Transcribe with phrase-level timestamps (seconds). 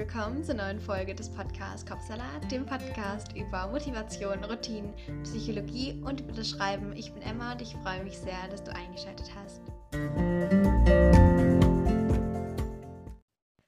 [0.00, 6.32] willkommen zur neuen Folge des Podcasts Kopfsalat, dem Podcast über Motivation, Routinen, Psychologie und über
[6.32, 6.96] das Schreiben.
[6.96, 9.60] Ich bin Emma und ich freue mich sehr, dass du eingeschaltet hast.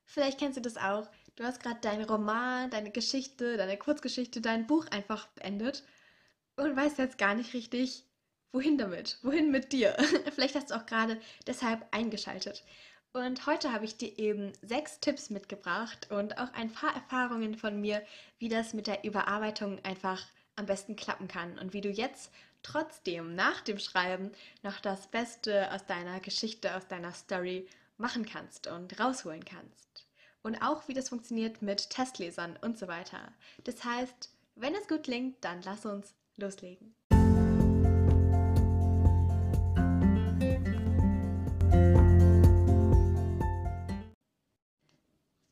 [0.06, 1.06] Vielleicht kennst du das auch.
[1.37, 5.84] Du hast gerade deinen Roman, deine Geschichte, deine Kurzgeschichte, dein Buch einfach beendet
[6.56, 8.06] und weißt jetzt gar nicht richtig,
[8.52, 9.95] wohin damit, wohin mit dir.
[10.34, 12.64] Vielleicht hast du auch gerade deshalb eingeschaltet.
[13.14, 17.78] Und heute habe ich dir eben sechs Tipps mitgebracht und auch ein paar Erfahrungen von
[17.78, 18.02] mir,
[18.38, 20.24] wie das mit der Überarbeitung einfach
[20.56, 22.32] am besten klappen kann und wie du jetzt
[22.62, 24.32] trotzdem nach dem Schreiben
[24.62, 27.68] noch das Beste aus deiner Geschichte, aus deiner Story
[27.98, 30.06] machen kannst und rausholen kannst.
[30.42, 33.32] Und auch wie das funktioniert mit Testlesern und so weiter.
[33.65, 36.95] Das heißt, wenn es gut klingt, dann lass uns loslegen.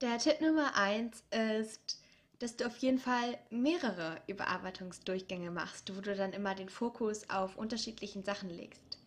[0.01, 2.01] Der Tipp Nummer eins ist,
[2.39, 7.59] dass du auf jeden Fall mehrere Überarbeitungsdurchgänge machst, wo du dann immer den Fokus auf
[7.59, 8.99] unterschiedlichen Sachen legst.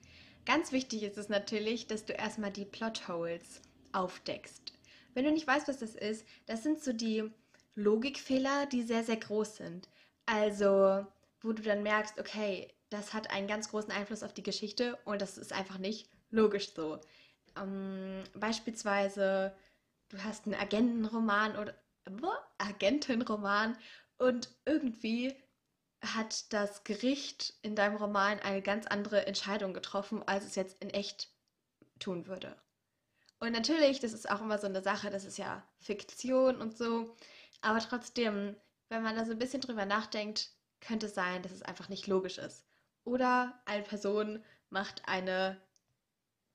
[0.46, 4.74] Ganz wichtig ist es natürlich, dass du erstmal die Plotholes aufdeckst.
[5.16, 7.24] Wenn du nicht weißt, was das ist, das sind so die
[7.74, 9.90] Logikfehler, die sehr, sehr groß sind.
[10.28, 11.08] Also,
[11.42, 15.24] wo du dann merkst, okay, das hat einen ganz großen Einfluss auf die Geschichte und
[15.24, 17.00] das ist einfach nicht logisch so.
[17.60, 19.56] Ähm, beispielsweise
[20.14, 21.74] du hast einen Agentenroman oder
[22.60, 23.78] Agentenroman
[24.18, 25.36] und irgendwie
[26.02, 30.90] hat das Gericht in deinem Roman eine ganz andere Entscheidung getroffen, als es jetzt in
[30.90, 31.30] echt
[32.00, 32.56] tun würde.
[33.40, 37.16] Und natürlich, das ist auch immer so eine Sache, das ist ja Fiktion und so,
[37.62, 38.56] aber trotzdem,
[38.90, 42.08] wenn man da so ein bisschen drüber nachdenkt, könnte es sein, dass es einfach nicht
[42.08, 42.66] logisch ist.
[43.06, 45.60] Oder eine Person macht eine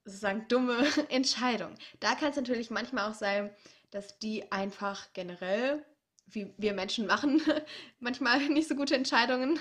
[0.09, 1.75] sozusagen dumme Entscheidung.
[2.01, 3.51] Da kann es natürlich manchmal auch sein,
[3.91, 5.84] dass die einfach generell,
[6.27, 7.42] wie wir Menschen machen,
[8.00, 9.59] manchmal nicht so gute Entscheidungen,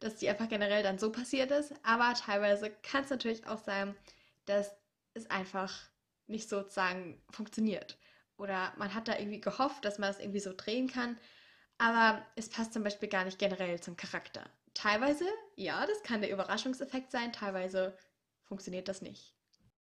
[0.00, 1.74] dass die einfach generell dann so passiert ist.
[1.82, 3.94] Aber teilweise kann es natürlich auch sein,
[4.46, 4.72] dass
[5.14, 5.72] es einfach
[6.26, 7.98] nicht sozusagen funktioniert.
[8.36, 11.18] Oder man hat da irgendwie gehofft, dass man es irgendwie so drehen kann,
[11.78, 14.44] aber es passt zum Beispiel gar nicht generell zum Charakter.
[14.74, 15.24] Teilweise,
[15.56, 17.96] ja, das kann der Überraschungseffekt sein, teilweise
[18.44, 19.35] funktioniert das nicht.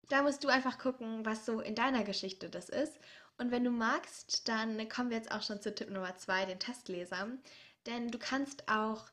[0.09, 2.99] Da musst du einfach gucken, was so in deiner Geschichte das ist.
[3.39, 6.59] Und wenn du magst, dann kommen wir jetzt auch schon zu Tipp Nummer zwei, den
[6.59, 7.29] Testleser.
[7.87, 9.07] Denn du kannst auch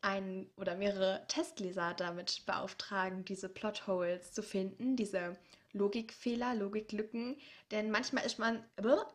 [0.00, 5.36] ein oder mehrere Testleser damit beauftragen, diese Plotholes zu finden, diese
[5.72, 7.36] Logikfehler, Logiklücken.
[7.70, 8.64] Denn manchmal ist man,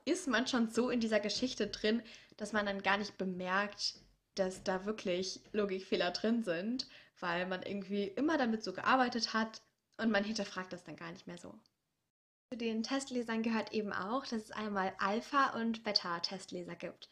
[0.05, 2.01] ist man schon so in dieser Geschichte drin,
[2.37, 3.95] dass man dann gar nicht bemerkt,
[4.35, 6.87] dass da wirklich Logikfehler drin sind,
[7.19, 9.61] weil man irgendwie immer damit so gearbeitet hat
[9.97, 11.53] und man hinterfragt das dann gar nicht mehr so.
[12.49, 17.09] Zu den Testlesern gehört eben auch, dass es einmal Alpha- und Beta-Testleser gibt.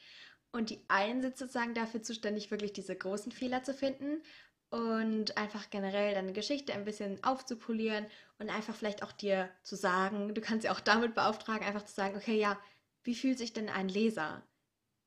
[0.51, 4.23] Und die einen sind sozusagen dafür zuständig, wirklich diese großen Fehler zu finden
[4.69, 8.07] und einfach generell deine Geschichte ein bisschen aufzupolieren
[8.39, 11.93] und einfach vielleicht auch dir zu sagen, du kannst sie auch damit beauftragen, einfach zu
[11.93, 12.57] sagen, okay, ja,
[13.03, 14.47] wie fühlt sich denn ein Leser,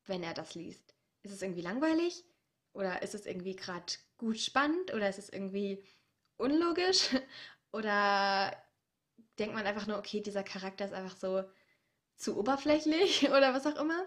[0.04, 0.94] wenn er das liest?
[1.22, 2.24] Ist es irgendwie langweilig?
[2.72, 4.92] Oder ist es irgendwie gerade gut spannend?
[4.94, 5.82] Oder ist es irgendwie
[6.36, 7.10] unlogisch?
[7.72, 8.56] Oder
[9.38, 11.44] denkt man einfach nur, okay, dieser Charakter ist einfach so
[12.16, 14.04] zu oberflächlich oder was auch immer.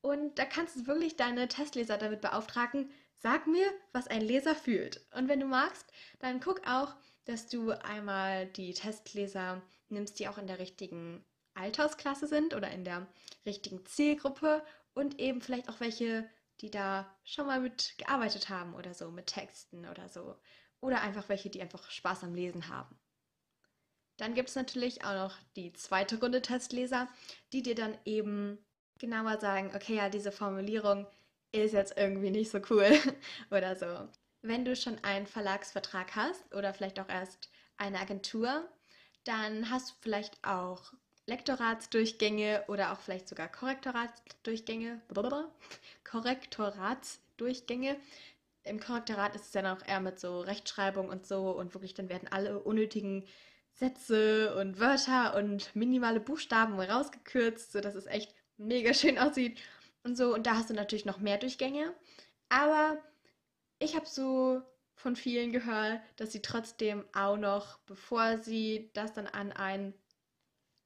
[0.00, 5.04] Und da kannst du wirklich deine Testleser damit beauftragen, sag mir, was ein Leser fühlt.
[5.14, 5.90] Und wenn du magst,
[6.20, 6.94] dann guck auch,
[7.24, 11.24] dass du einmal die Testleser nimmst, die auch in der richtigen
[11.54, 13.06] Altersklasse sind oder in der
[13.44, 16.28] richtigen Zielgruppe und eben vielleicht auch welche,
[16.60, 20.36] die da schon mal mit gearbeitet haben oder so, mit Texten oder so.
[20.80, 22.96] Oder einfach welche, die einfach Spaß am Lesen haben.
[24.18, 27.08] Dann gibt es natürlich auch noch die zweite Runde Testleser,
[27.52, 28.58] die dir dann eben
[28.98, 31.06] genauer sagen, okay, ja, diese Formulierung
[31.52, 32.88] ist jetzt irgendwie nicht so cool
[33.50, 34.08] oder so.
[34.42, 38.68] Wenn du schon einen Verlagsvertrag hast oder vielleicht auch erst eine Agentur,
[39.24, 40.92] dann hast du vielleicht auch
[41.26, 45.02] Lektoratsdurchgänge oder auch vielleicht sogar Korrektoratsdurchgänge.
[46.04, 47.96] Korrektoratsdurchgänge.
[48.66, 52.08] Im Korrektorat ist es ja noch eher mit so Rechtschreibung und so und wirklich dann
[52.08, 53.24] werden alle unnötigen
[53.72, 59.60] Sätze und Wörter und minimale Buchstaben rausgekürzt, sodass es echt mega schön aussieht
[60.02, 60.34] und so.
[60.34, 61.94] Und da hast du natürlich noch mehr Durchgänge.
[62.48, 62.98] Aber
[63.78, 64.62] ich habe so
[64.94, 69.94] von vielen gehört, dass sie trotzdem auch noch, bevor sie das dann an ein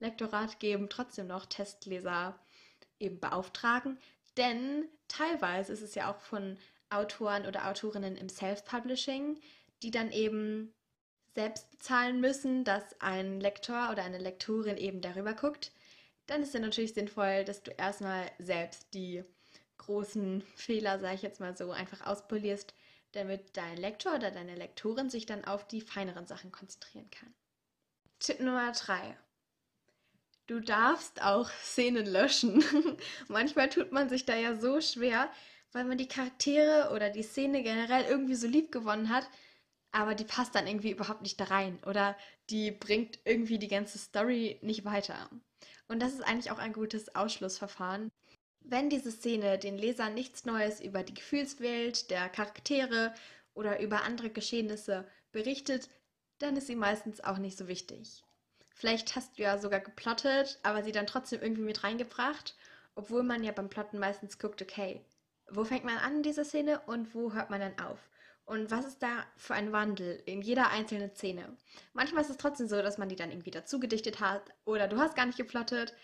[0.00, 2.40] Lektorat geben, trotzdem noch Testleser
[2.98, 3.98] eben beauftragen.
[4.36, 6.58] Denn teilweise ist es ja auch von
[6.90, 9.40] Autoren oder Autorinnen im Self-Publishing,
[9.82, 10.74] die dann eben
[11.34, 15.72] selbst bezahlen müssen, dass ein Lektor oder eine Lektorin eben darüber guckt,
[16.26, 19.24] dann ist es natürlich sinnvoll, dass du erstmal selbst die
[19.78, 22.74] großen Fehler, sage ich jetzt mal so, einfach auspolierst,
[23.12, 27.34] damit dein Lektor oder deine Lektorin sich dann auf die feineren Sachen konzentrieren kann.
[28.20, 29.16] Tipp Nummer 3.
[30.46, 32.62] Du darfst auch Szenen löschen.
[33.28, 35.30] Manchmal tut man sich da ja so schwer,
[35.72, 39.28] weil man die Charaktere oder die Szene generell irgendwie so lieb gewonnen hat,
[39.92, 42.16] aber die passt dann irgendwie überhaupt nicht da rein oder
[42.48, 45.30] die bringt irgendwie die ganze Story nicht weiter.
[45.88, 48.10] Und das ist eigentlich auch ein gutes Ausschlussverfahren.
[48.60, 53.14] Wenn diese Szene den Lesern nichts Neues über die Gefühlswelt der Charaktere
[53.54, 55.88] oder über andere Geschehnisse berichtet,
[56.38, 58.22] dann ist sie meistens auch nicht so wichtig.
[58.74, 62.56] Vielleicht hast du ja sogar geplottet, aber sie dann trotzdem irgendwie mit reingebracht,
[62.94, 65.00] obwohl man ja beim Plotten meistens guckt, okay,
[65.52, 67.98] wo fängt man an in dieser Szene und wo hört man dann auf?
[68.44, 71.56] Und was ist da für ein Wandel in jeder einzelnen Szene?
[71.92, 74.98] Manchmal ist es trotzdem so, dass man die dann irgendwie dazu gedichtet hat oder du
[74.98, 75.94] hast gar nicht geplottet.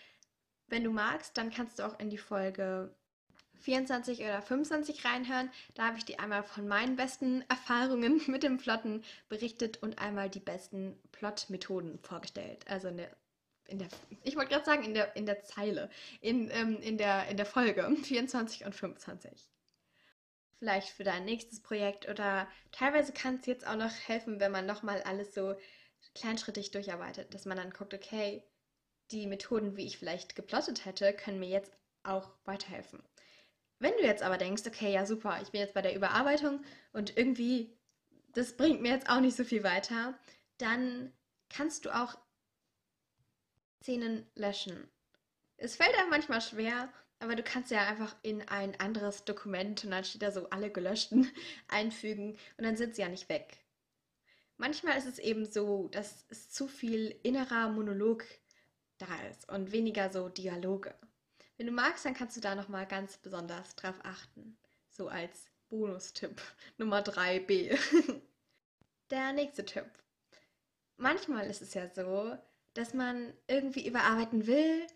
[0.69, 2.94] Wenn du magst, dann kannst du auch in die Folge
[3.58, 5.50] 24 oder 25 reinhören.
[5.75, 10.31] Da habe ich dir einmal von meinen besten Erfahrungen mit dem Plotten berichtet und einmal
[10.31, 12.64] die besten Plot-Methoden vorgestellt.
[12.69, 13.10] Also in der,
[13.68, 13.88] in der
[14.22, 15.90] ich wollte gerade sagen, in der, in der Zeile,
[16.20, 19.48] in, ähm, in, der, in der Folge 24 und 25
[20.58, 24.66] vielleicht für dein nächstes Projekt oder teilweise kann es jetzt auch noch helfen, wenn man
[24.66, 25.54] nochmal alles so
[26.14, 28.42] kleinschrittig durcharbeitet, dass man dann guckt, okay,
[29.10, 31.72] die Methoden, wie ich vielleicht geplottet hätte, können mir jetzt
[32.02, 33.02] auch weiterhelfen.
[33.78, 37.16] Wenn du jetzt aber denkst, okay, ja super, ich bin jetzt bei der Überarbeitung und
[37.16, 37.76] irgendwie,
[38.32, 40.18] das bringt mir jetzt auch nicht so viel weiter,
[40.58, 41.12] dann
[41.50, 42.16] kannst du auch
[43.82, 44.88] Szenen löschen.
[45.56, 49.90] Es fällt einem manchmal schwer aber du kannst ja einfach in ein anderes Dokument und
[49.90, 51.31] dann steht da so alle gelöschten
[51.69, 53.58] einfügen und dann sind sie ja nicht weg.
[54.58, 58.25] Manchmal ist es eben so, dass es zu viel innerer Monolog
[58.99, 60.94] da ist und weniger so Dialoge.
[61.56, 64.56] Wenn du magst, dann kannst du da nochmal ganz besonders drauf achten.
[64.90, 66.40] So als Bonustipp
[66.78, 67.78] Nummer 3b.
[69.11, 69.87] Der nächste Tipp.
[70.96, 72.37] Manchmal ist es ja so,
[72.76, 74.87] dass man irgendwie überarbeiten will,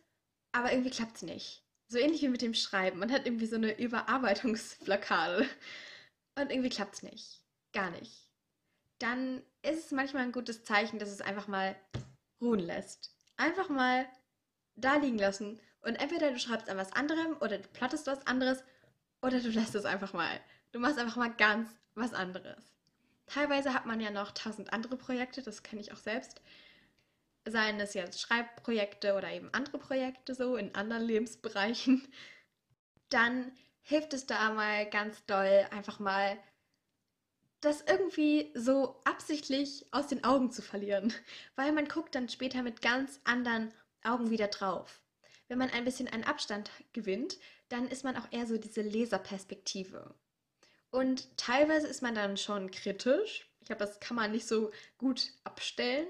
[0.53, 1.65] aber irgendwie klappt es nicht.
[1.89, 2.99] So ähnlich wie mit dem Schreiben.
[2.99, 5.49] Man hat irgendwie so eine Überarbeitungsblockade.
[6.39, 7.41] Und irgendwie klappt es nicht.
[7.73, 8.29] Gar nicht.
[8.99, 11.75] Dann ist es manchmal ein gutes Zeichen, dass es einfach mal
[12.41, 13.15] ruhen lässt.
[13.37, 14.07] Einfach mal
[14.77, 15.59] da liegen lassen.
[15.81, 18.63] Und entweder du schreibst an was anderem oder du plottest was anderes
[19.23, 20.41] oder du lässt es einfach mal.
[20.73, 22.63] Du machst einfach mal ganz was anderes.
[23.27, 26.41] Teilweise hat man ja noch tausend andere Projekte, das kenne ich auch selbst
[27.51, 32.07] seien es jetzt Schreibprojekte oder eben andere Projekte so in anderen Lebensbereichen,
[33.09, 33.53] dann
[33.83, 36.39] hilft es da mal ganz doll, einfach mal
[37.61, 41.13] das irgendwie so absichtlich aus den Augen zu verlieren,
[41.57, 43.73] weil man guckt dann später mit ganz anderen
[44.03, 45.03] Augen wieder drauf.
[45.49, 47.39] Wenn man ein bisschen einen Abstand gewinnt,
[47.69, 50.15] dann ist man auch eher so diese Leserperspektive.
[50.91, 53.49] Und teilweise ist man dann schon kritisch.
[53.61, 56.09] Ich glaube, das kann man nicht so gut abstellen.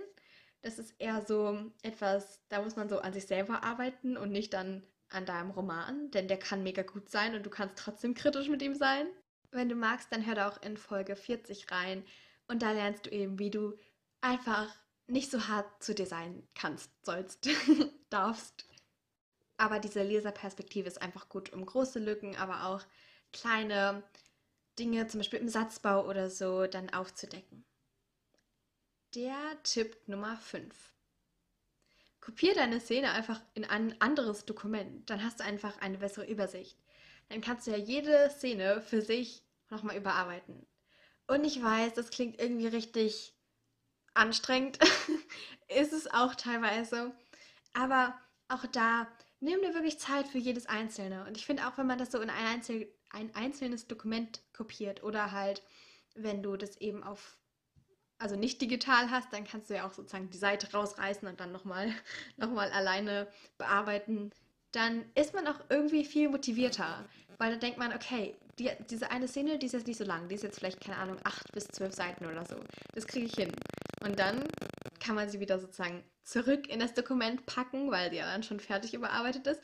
[0.62, 4.52] Das ist eher so etwas, da muss man so an sich selber arbeiten und nicht
[4.52, 8.48] dann an deinem Roman, denn der kann mega gut sein und du kannst trotzdem kritisch
[8.48, 9.06] mit ihm sein.
[9.50, 12.04] Wenn du magst, dann hör da auch in Folge 40 rein
[12.46, 13.76] und da lernst du eben, wie du
[14.20, 14.72] einfach
[15.06, 17.48] nicht so hart zu dir sein kannst, sollst,
[18.10, 18.66] darfst.
[19.56, 22.82] Aber diese Leserperspektive ist einfach gut, um große Lücken, aber auch
[23.32, 24.02] kleine
[24.78, 27.64] Dinge, zum Beispiel im Satzbau oder so, dann aufzudecken.
[29.16, 30.72] Der Tipp Nummer 5.
[32.20, 35.10] Kopier deine Szene einfach in ein anderes Dokument.
[35.10, 36.78] Dann hast du einfach eine bessere Übersicht.
[37.28, 40.64] Dann kannst du ja jede Szene für sich nochmal überarbeiten.
[41.26, 43.34] Und ich weiß, das klingt irgendwie richtig
[44.14, 44.78] anstrengend.
[45.68, 47.12] Ist es auch teilweise.
[47.72, 49.08] Aber auch da,
[49.40, 51.24] nimm dir wirklich Zeit für jedes Einzelne.
[51.26, 55.02] Und ich finde auch, wenn man das so in ein, Einzel ein einzelnes Dokument kopiert
[55.02, 55.64] oder halt,
[56.14, 57.39] wenn du das eben auf
[58.20, 61.52] also nicht digital hast, dann kannst du ja auch sozusagen die Seite rausreißen und dann
[61.52, 61.92] nochmal
[62.36, 63.26] noch mal alleine
[63.58, 64.30] bearbeiten.
[64.72, 67.04] Dann ist man auch irgendwie viel motivierter,
[67.38, 70.28] weil dann denkt man, okay, die, diese eine Szene, die ist jetzt nicht so lang,
[70.28, 72.56] die ist jetzt vielleicht, keine Ahnung, acht bis zwölf Seiten oder so.
[72.94, 73.50] Das kriege ich hin.
[74.04, 74.44] Und dann
[75.00, 78.60] kann man sie wieder sozusagen zurück in das Dokument packen, weil sie ja dann schon
[78.60, 79.62] fertig überarbeitet ist.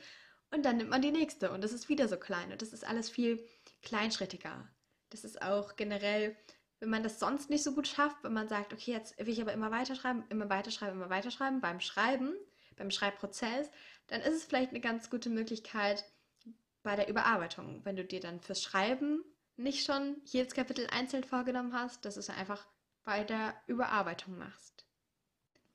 [0.51, 2.87] Und dann nimmt man die nächste und das ist wieder so klein und das ist
[2.87, 3.45] alles viel
[3.83, 4.69] kleinschrittiger.
[5.11, 6.37] Das ist auch generell
[6.81, 9.41] wenn man das sonst nicht so gut schafft, wenn man sagt, okay, jetzt will ich
[9.41, 12.35] aber immer weiterschreiben, immer weiterschreiben, immer weiterschreiben beim Schreiben,
[12.77, 13.71] beim Schreibprozess,
[14.09, 16.05] dann ist es vielleicht eine ganz gute Möglichkeit
[16.83, 19.25] bei der Überarbeitung, wenn du dir dann fürs Schreiben
[19.57, 22.67] nicht schon jedes Kapitel einzeln vorgenommen hast, dass du es einfach
[23.05, 24.85] bei der Überarbeitung machst.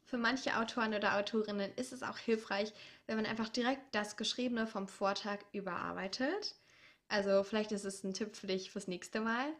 [0.05, 2.73] für manche Autoren oder Autorinnen ist es auch hilfreich,
[3.07, 6.55] wenn man einfach direkt das Geschriebene vom Vortag überarbeitet.
[7.07, 9.53] Also vielleicht ist es ein Tipp für dich fürs nächste Mal.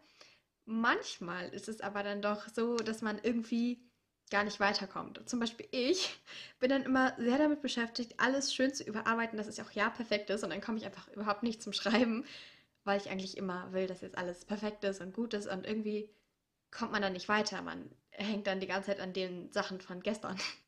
[0.66, 3.84] Manchmal ist es aber dann doch so, dass man irgendwie
[4.30, 5.28] gar nicht weiterkommt.
[5.30, 6.20] Zum Beispiel ich
[6.60, 10.30] bin dann immer sehr damit beschäftigt, alles schön zu überarbeiten, dass es auch ja perfekt
[10.30, 12.26] ist und dann komme ich einfach überhaupt nicht zum Schreiben,
[12.84, 16.10] weil ich eigentlich immer will, dass jetzt alles perfekt ist und gut ist und irgendwie
[16.72, 17.62] kommt man dann nicht weiter.
[17.62, 20.38] Man hängt dann die ganze Zeit an den Sachen von gestern.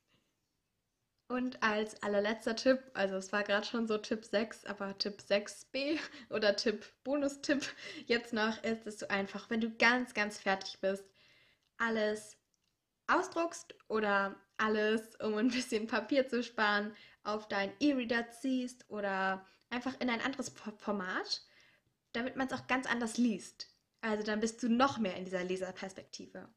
[1.34, 5.98] Und als allerletzter Tipp, also es war gerade schon so Tipp 6, aber Tipp 6b
[6.30, 7.66] oder Tipp Bonustipp
[8.06, 11.04] jetzt noch ist, dass du einfach, wenn du ganz, ganz fertig bist,
[11.80, 12.38] alles
[13.08, 20.00] ausdruckst oder alles, um ein bisschen Papier zu sparen, auf dein E-Reader ziehst oder einfach
[20.00, 21.42] in ein anderes Format,
[22.12, 23.76] damit man es auch ganz anders liest.
[24.02, 26.48] Also dann bist du noch mehr in dieser Leserperspektive.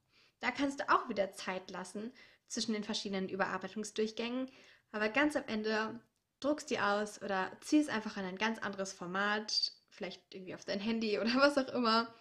[0.40, 2.12] Da kannst du auch wieder Zeit lassen
[2.48, 4.50] zwischen den verschiedenen Überarbeitungsdurchgängen,
[4.92, 6.00] aber ganz am Ende
[6.40, 10.80] druckst die aus oder ziehst einfach in ein ganz anderes Format, vielleicht irgendwie auf dein
[10.80, 12.14] Handy oder was auch immer,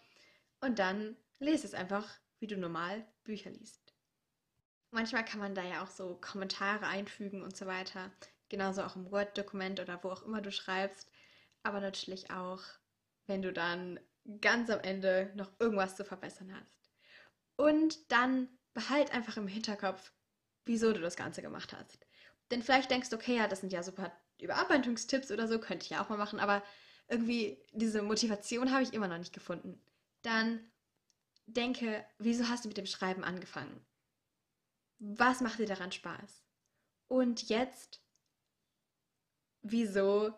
[0.62, 2.08] und dann lese es einfach,
[2.40, 3.94] wie du normal Bücher liest.
[4.92, 8.12] Manchmal kann man da ja auch so Kommentare einfügen und so weiter.
[8.50, 11.12] Genauso auch im Word-Dokument oder wo auch immer du schreibst.
[11.64, 12.62] Aber natürlich auch,
[13.28, 14.00] wenn du dann
[14.42, 16.92] ganz am Ende noch irgendwas zu verbessern hast.
[17.58, 20.12] Und dann behalt einfach im Hinterkopf,
[20.66, 22.06] wieso du das Ganze gemacht hast.
[22.52, 25.92] Denn vielleicht denkst du, okay, ja, das sind ja super Überarbeitungstipps oder so, könnte ich
[25.92, 26.64] ja auch mal machen, aber
[27.08, 29.82] irgendwie diese Motivation habe ich immer noch nicht gefunden.
[30.22, 30.60] Dann
[31.46, 33.86] denke, wieso hast du mit dem Schreiben angefangen?
[35.00, 36.44] Was macht dir daran Spaß?
[37.08, 38.02] Und jetzt,
[39.62, 40.34] wieso?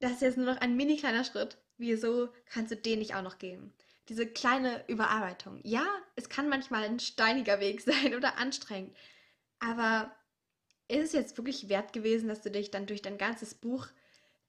[0.00, 1.58] Das ist jetzt nur noch ein mini kleiner Schritt.
[1.76, 3.72] Wieso kannst du den nicht auch noch gehen?
[4.08, 5.60] Diese kleine Überarbeitung.
[5.64, 8.96] Ja, es kann manchmal ein steiniger Weg sein oder anstrengend.
[9.60, 10.14] Aber
[10.88, 13.88] ist es jetzt wirklich wert gewesen, dass du dich dann durch dein ganzes Buch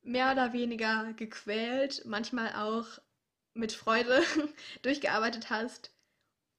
[0.02, 3.00] mehr oder weniger gequält, manchmal auch
[3.54, 4.24] mit Freude
[4.82, 5.92] durchgearbeitet hast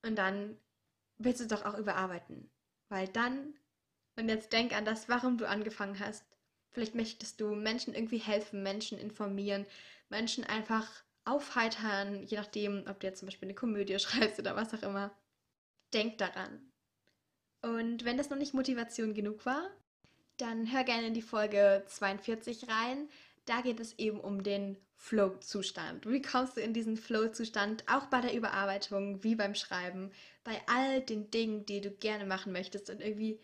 [0.02, 0.58] und dann
[1.18, 2.50] willst du es doch auch überarbeiten.
[2.88, 3.54] Weil dann,
[4.16, 6.24] und jetzt denk an das, warum du angefangen hast.
[6.72, 9.66] Vielleicht möchtest du Menschen irgendwie helfen, Menschen informieren,
[10.08, 10.88] Menschen einfach
[11.24, 15.16] aufheitern, je nachdem, ob du jetzt zum Beispiel eine Komödie schreibst oder was auch immer.
[15.92, 16.70] Denk daran.
[17.62, 19.70] Und wenn das noch nicht Motivation genug war,
[20.38, 23.08] dann hör gerne in die Folge 42 rein.
[23.44, 26.06] Da geht es eben um den Flow-Zustand.
[26.06, 30.10] Wie kommst du in diesen Flow-Zustand, auch bei der Überarbeitung, wie beim Schreiben,
[30.44, 33.40] bei all den Dingen, die du gerne machen möchtest und irgendwie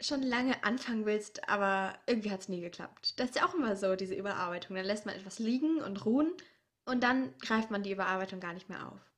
[0.00, 3.18] schon lange anfangen willst, aber irgendwie hat es nie geklappt.
[3.18, 4.76] Das ist ja auch immer so, diese Überarbeitung.
[4.76, 6.32] Dann lässt man etwas liegen und ruhen
[6.86, 9.09] und dann greift man die Überarbeitung gar nicht mehr auf.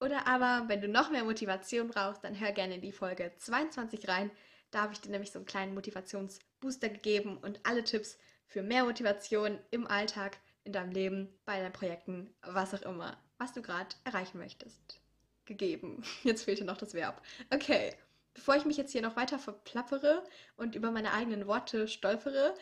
[0.00, 4.08] Oder aber, wenn du noch mehr Motivation brauchst, dann hör gerne in die Folge 22
[4.08, 4.30] rein.
[4.70, 8.16] Da habe ich dir nämlich so einen kleinen Motivationsbooster gegeben und alle Tipps
[8.46, 13.52] für mehr Motivation im Alltag in deinem Leben, bei deinen Projekten, was auch immer, was
[13.52, 15.00] du gerade erreichen möchtest.
[15.44, 16.02] Gegeben.
[16.22, 17.22] Jetzt fehlt dir noch das Verb.
[17.50, 17.94] Okay,
[18.34, 20.24] bevor ich mich jetzt hier noch weiter verplappere
[20.56, 22.54] und über meine eigenen Worte stolpere,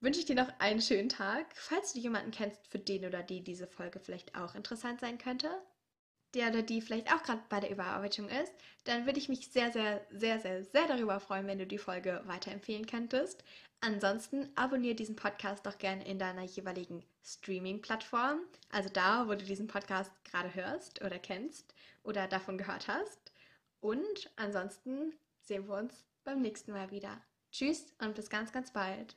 [0.00, 1.46] wünsche ich dir noch einen schönen Tag.
[1.54, 5.48] Falls du jemanden kennst, für den oder die diese Folge vielleicht auch interessant sein könnte,
[6.36, 8.52] der oder die vielleicht auch gerade bei der Überarbeitung ist,
[8.84, 12.22] dann würde ich mich sehr, sehr, sehr, sehr, sehr darüber freuen, wenn du die Folge
[12.26, 13.42] weiterempfehlen könntest.
[13.80, 18.40] Ansonsten abonniere diesen Podcast doch gerne in deiner jeweiligen Streaming-Plattform,
[18.70, 23.32] also da, wo du diesen Podcast gerade hörst oder kennst oder davon gehört hast.
[23.80, 27.20] Und ansonsten sehen wir uns beim nächsten Mal wieder.
[27.52, 29.16] Tschüss und bis ganz, ganz bald.